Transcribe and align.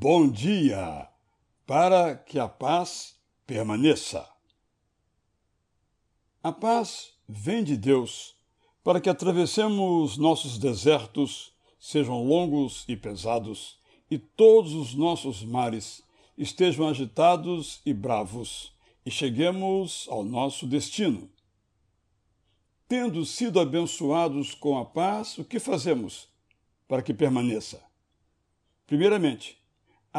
Bom 0.00 0.30
dia, 0.30 1.08
para 1.66 2.14
que 2.14 2.38
a 2.38 2.46
paz 2.46 3.16
permaneça. 3.44 4.30
A 6.40 6.52
paz 6.52 7.14
vem 7.28 7.64
de 7.64 7.76
Deus 7.76 8.36
para 8.84 9.00
que 9.00 9.10
atravessemos 9.10 10.16
nossos 10.16 10.56
desertos, 10.56 11.52
sejam 11.80 12.24
longos 12.24 12.84
e 12.86 12.96
pesados, 12.96 13.80
e 14.08 14.16
todos 14.16 14.72
os 14.72 14.94
nossos 14.94 15.42
mares 15.42 16.04
estejam 16.36 16.86
agitados 16.86 17.80
e 17.84 17.92
bravos, 17.92 18.72
e 19.04 19.10
cheguemos 19.10 20.06
ao 20.08 20.22
nosso 20.22 20.64
destino. 20.64 21.28
Tendo 22.86 23.24
sido 23.24 23.58
abençoados 23.58 24.54
com 24.54 24.78
a 24.78 24.84
paz, 24.84 25.36
o 25.38 25.44
que 25.44 25.58
fazemos 25.58 26.28
para 26.86 27.02
que 27.02 27.12
permaneça? 27.12 27.82
Primeiramente, 28.86 29.57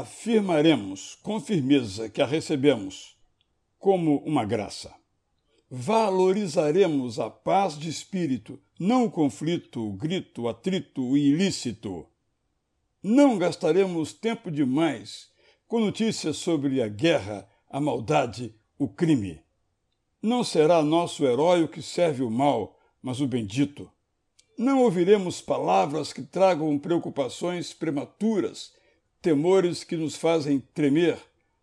afirmaremos 0.00 1.16
com 1.22 1.40
firmeza 1.40 2.08
que 2.08 2.20
a 2.20 2.26
recebemos 2.26 3.16
como 3.78 4.18
uma 4.18 4.44
graça. 4.44 4.94
Valorizaremos 5.70 7.18
a 7.18 7.30
paz 7.30 7.78
de 7.78 7.88
espírito, 7.88 8.60
não 8.78 9.04
o 9.04 9.10
conflito, 9.10 9.86
o 9.86 9.92
grito, 9.92 10.42
o 10.42 10.48
atrito, 10.48 11.02
o 11.02 11.16
ilícito. 11.16 12.06
Não 13.02 13.38
gastaremos 13.38 14.12
tempo 14.12 14.50
demais 14.50 15.28
com 15.68 15.80
notícias 15.80 16.36
sobre 16.38 16.82
a 16.82 16.88
guerra, 16.88 17.48
a 17.68 17.80
maldade, 17.80 18.54
o 18.78 18.88
crime. 18.88 19.40
Não 20.22 20.42
será 20.42 20.82
nosso 20.82 21.24
herói 21.24 21.62
o 21.62 21.68
que 21.68 21.82
serve 21.82 22.22
o 22.22 22.30
mal, 22.30 22.78
mas 23.02 23.20
o 23.20 23.26
bendito. 23.26 23.90
Não 24.56 24.82
ouviremos 24.82 25.40
palavras 25.40 26.12
que 26.12 26.22
tragam 26.22 26.78
preocupações 26.78 27.72
prematuras 27.72 28.72
temores 29.24 29.82
que 29.82 29.96
nos 29.96 30.16
fazem 30.16 30.60
tremer, 30.74 31.16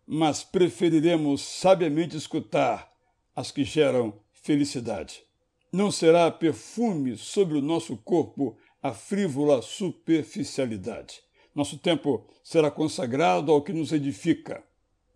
mas 0.04 0.42
preferiremos 0.42 1.42
sabiamente 1.42 2.16
escutar 2.16 2.92
as 3.36 3.52
que 3.52 3.62
geram 3.62 4.14
felicidade. 4.32 5.22
Não 5.72 5.88
será 5.88 6.28
perfume 6.28 7.16
sobre 7.16 7.56
o 7.56 7.62
nosso 7.62 7.96
corpo 7.98 8.56
a 8.82 8.92
frívola 8.92 9.62
superficialidade. 9.62 11.20
Nosso 11.54 11.78
tempo 11.78 12.26
será 12.42 12.68
consagrado 12.68 13.52
ao 13.52 13.62
que 13.62 13.72
nos 13.72 13.92
edifica. 13.92 14.64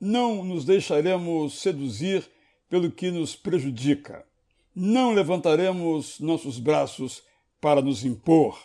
Não 0.00 0.44
nos 0.44 0.64
deixaremos 0.64 1.58
seduzir 1.58 2.30
pelo 2.68 2.92
que 2.92 3.10
nos 3.10 3.34
prejudica. 3.34 4.24
Não 4.72 5.12
levantaremos 5.12 6.20
nossos 6.20 6.60
braços 6.60 7.24
para 7.60 7.82
nos 7.82 8.04
impor. 8.04 8.56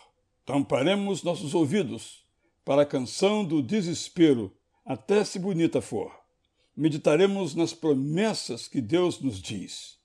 Tamparemos 0.46 1.24
nossos 1.24 1.52
ouvidos 1.52 2.21
para 2.64 2.82
a 2.82 2.86
canção 2.86 3.44
do 3.44 3.62
desespero, 3.62 4.52
até 4.84 5.24
se 5.24 5.38
bonita 5.38 5.80
for. 5.80 6.12
Meditaremos 6.76 7.54
nas 7.54 7.72
promessas 7.72 8.68
que 8.68 8.80
Deus 8.80 9.20
nos 9.20 9.40
diz. 9.40 9.98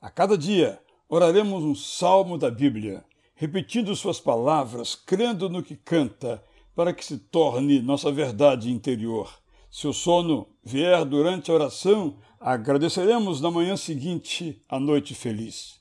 A 0.00 0.10
cada 0.10 0.38
dia, 0.38 0.80
oraremos 1.08 1.64
um 1.64 1.74
salmo 1.74 2.38
da 2.38 2.50
Bíblia, 2.50 3.04
repetindo 3.34 3.94
suas 3.94 4.20
palavras, 4.20 4.94
crendo 4.94 5.48
no 5.48 5.62
que 5.62 5.76
canta, 5.76 6.42
para 6.74 6.92
que 6.92 7.04
se 7.04 7.18
torne 7.18 7.82
nossa 7.82 8.10
verdade 8.12 8.70
interior. 8.70 9.32
Se 9.70 9.86
o 9.86 9.92
sono 9.92 10.48
vier 10.62 11.04
durante 11.04 11.50
a 11.50 11.54
oração, 11.54 12.18
agradeceremos 12.40 13.40
na 13.40 13.50
manhã 13.50 13.76
seguinte 13.76 14.62
a 14.68 14.78
noite 14.78 15.14
feliz. 15.14 15.80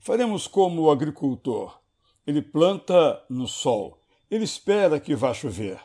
Faremos 0.00 0.46
como 0.46 0.82
o 0.82 0.90
agricultor. 0.90 1.78
Ele 2.26 2.40
planta 2.40 3.22
no 3.28 3.46
sol 3.46 3.98
ele 4.30 4.44
espera 4.44 5.00
que 5.00 5.14
vá 5.14 5.32
chover. 5.32 5.80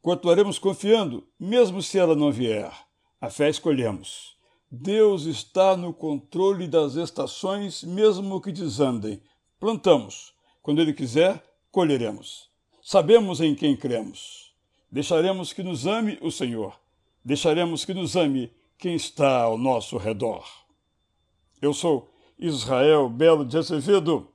Continuaremos 0.00 0.58
confiando, 0.58 1.26
mesmo 1.38 1.82
se 1.82 1.98
ela 1.98 2.16
não 2.16 2.32
vier. 2.32 2.72
A 3.20 3.30
fé 3.30 3.48
escolhemos. 3.48 4.36
Deus 4.70 5.26
está 5.26 5.76
no 5.76 5.92
controle 5.92 6.66
das 6.66 6.94
estações, 6.94 7.84
mesmo 7.84 8.40
que 8.40 8.50
desandem. 8.50 9.22
Plantamos. 9.60 10.32
Quando 10.62 10.80
Ele 10.80 10.92
quiser, 10.92 11.42
colheremos. 11.70 12.48
Sabemos 12.80 13.40
em 13.40 13.54
quem 13.54 13.76
cremos. 13.76 14.52
Deixaremos 14.90 15.52
que 15.52 15.62
nos 15.62 15.86
ame 15.86 16.18
o 16.20 16.30
Senhor. 16.30 16.74
Deixaremos 17.24 17.84
que 17.84 17.94
nos 17.94 18.16
ame 18.16 18.52
quem 18.76 18.94
está 18.94 19.42
ao 19.42 19.56
nosso 19.56 19.96
redor. 19.96 20.44
Eu 21.60 21.72
sou 21.72 22.12
Israel 22.38 23.08
Belo 23.08 23.44
de 23.44 23.56
Azevedo 23.56 24.28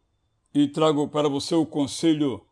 e 0.54 0.68
trago 0.68 1.10
para 1.10 1.28
você 1.28 1.56
o 1.56 1.66
conselho 1.66 2.47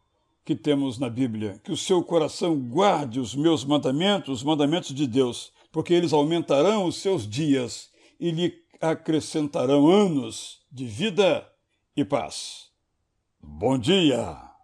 que 0.46 0.56
temos 0.56 1.00
na 1.00 1.10
Bíblia. 1.10 1.60
Que 1.64 1.72
o 1.72 1.78
seu 1.78 2.04
coração 2.04 2.56
guarde 2.56 3.20
os 3.20 3.36
meus 3.36 3.66
mandamentos, 3.66 4.30
os 4.30 4.44
mandamentos 4.44 4.94
de 4.94 5.08
Deus, 5.08 5.52
porque 5.72 5.94
eles 5.94 6.14
aumentarão 6.14 6.86
os 6.86 6.98
seus 6.98 7.28
dias 7.28 7.90
e 8.20 8.30
lhe 8.30 8.54
acrescentarão 8.80 9.88
anos 9.88 10.60
de 10.72 10.86
vida 10.86 11.46
e 11.98 12.06
paz. 12.06 12.70
Bom 13.42 13.78
dia! 13.78 14.55